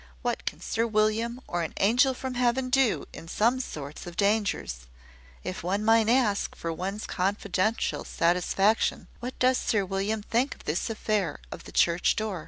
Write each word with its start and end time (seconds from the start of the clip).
what 0.23 0.45
can 0.45 0.59
Sir 0.59 0.87
William, 0.87 1.39
or 1.47 1.61
an 1.61 1.75
angel 1.77 2.15
from 2.15 2.33
heaven 2.33 2.71
do, 2.71 3.05
in 3.13 3.27
some 3.27 3.59
sorts 3.59 4.07
of 4.07 4.17
dangers? 4.17 4.87
If 5.43 5.61
one 5.61 5.85
might 5.85 6.09
ask, 6.09 6.55
for 6.55 6.73
one's 6.73 7.05
confidential 7.05 8.03
satisfaction, 8.03 9.09
what 9.19 9.37
does 9.37 9.59
Sir 9.59 9.85
William 9.85 10.23
think 10.23 10.55
of 10.55 10.63
this 10.63 10.89
affair 10.89 11.39
of 11.51 11.65
the 11.65 11.71
church 11.71 12.15
door?" 12.15 12.39